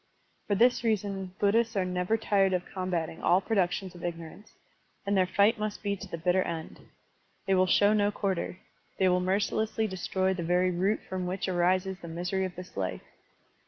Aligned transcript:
For 0.47 0.55
this 0.55 0.83
reason 0.83 1.35
Buddhists 1.37 1.75
are 1.75 1.85
never 1.85 2.17
tired 2.17 2.53
of 2.53 2.65
com 2.65 2.89
bating 2.89 3.21
all 3.21 3.39
productions 3.39 3.93
of 3.93 4.03
ignorance, 4.03 4.53
and 5.05 5.15
their 5.15 5.27
fight 5.27 5.59
must 5.59 5.83
be 5.83 5.95
to 5.95 6.07
the 6.07 6.17
bitter 6.17 6.41
end. 6.41 6.79
They 7.45 7.53
will 7.53 7.67
show 7.67 7.93
no 7.93 8.09
quarter. 8.11 8.57
They 8.97 9.07
will 9.07 9.19
mercilessly 9.19 9.85
destroy 9.85 10.33
the 10.33 10.41
very 10.41 10.71
root 10.71 11.01
from 11.07 11.27
wWch 11.27 11.53
arises 11.53 11.99
the 11.99 12.07
misery 12.07 12.45
of 12.45 12.55
this 12.55 12.75
life. 12.75 13.03